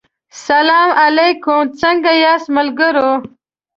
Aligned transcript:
سلا 0.45 0.81
علیکم 1.03 1.61
څنګه 1.81 2.11
یاست 2.23 2.47
ملګرو 2.57 3.09